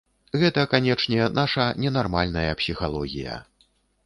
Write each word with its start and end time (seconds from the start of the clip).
Гэта, 0.43 0.61
канечне, 0.71 1.27
наша 1.39 1.67
ненармальная 1.83 2.47
псіхалогія. 2.63 3.39